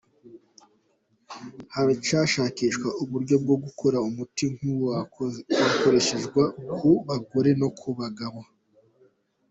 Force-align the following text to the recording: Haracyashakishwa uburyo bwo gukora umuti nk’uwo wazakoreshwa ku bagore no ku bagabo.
Haracyashakishwa 1.73 2.87
uburyo 3.03 3.35
bwo 3.43 3.55
gukora 3.63 3.97
umuti 4.07 4.45
nk’uwo 4.53 4.91
wazakoreshwa 5.17 6.43
ku 6.77 6.89
bagore 7.07 7.51
no 7.61 7.69
ku 7.79 7.89
bagabo. 7.99 8.41